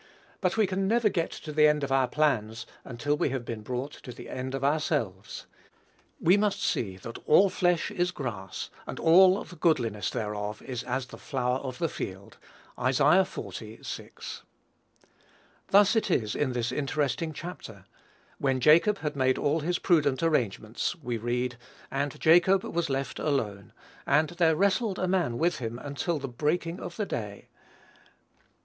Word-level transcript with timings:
But 0.39 0.57
we 0.57 0.65
can 0.65 0.87
never 0.87 1.09
get 1.09 1.29
to 1.29 1.51
the 1.51 1.67
end 1.67 1.83
of 1.83 1.91
our 1.91 2.07
plans 2.07 2.65
until 2.83 3.15
we 3.15 3.29
have 3.29 3.45
been 3.45 3.61
brought 3.61 3.91
to 4.01 4.11
the 4.11 4.29
end 4.29 4.55
of 4.55 4.63
ourselves. 4.63 5.45
We 6.19 6.37
must 6.37 6.59
see 6.59 6.97
that 6.97 7.19
"all 7.27 7.49
flesh 7.51 7.91
is 7.91 8.09
grass, 8.09 8.71
and 8.87 8.99
all 8.99 9.43
the 9.43 9.55
goodliness 9.55 10.09
thereof 10.09 10.63
is 10.63 10.81
as 10.85 11.05
the 11.05 11.19
flower 11.19 11.59
of 11.59 11.77
the 11.77 11.87
field." 11.87 12.37
(Isa. 12.83 13.23
xl. 13.29 13.51
6.) 13.51 14.43
Thus 15.67 15.95
it 15.95 16.09
is 16.09 16.33
in 16.33 16.53
this 16.53 16.71
interesting 16.71 17.31
chapter; 17.31 17.85
when 18.39 18.59
Jacob 18.59 18.97
had 19.01 19.15
made 19.15 19.37
all 19.37 19.59
his 19.59 19.77
prudent 19.77 20.23
arrangements, 20.23 20.95
we 20.95 21.17
read, 21.19 21.57
"And 21.91 22.19
Jacob 22.19 22.63
was 22.63 22.89
left 22.89 23.19
alone; 23.19 23.71
and 24.07 24.29
there 24.31 24.55
wrestled 24.55 24.97
a 24.97 25.07
man 25.07 25.37
with 25.37 25.59
him 25.59 25.77
until 25.77 26.17
the 26.17 26.27
breaking 26.27 26.79
of 26.79 26.95
the 26.97 27.05
day." 27.05 27.49